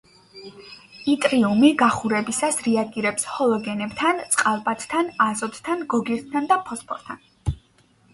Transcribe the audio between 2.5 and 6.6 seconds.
რეაგირებს ჰალოგენებთან, წყალბადთან, აზოტთან, გოგირდთან და